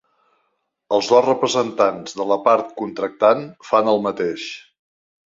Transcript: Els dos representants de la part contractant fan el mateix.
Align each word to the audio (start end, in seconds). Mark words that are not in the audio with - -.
Els 0.95 1.09
dos 1.11 1.25
representants 1.27 2.17
de 2.21 2.27
la 2.31 2.37
part 2.47 2.71
contractant 2.79 3.45
fan 3.69 3.93
el 3.93 4.03
mateix. 4.07 4.49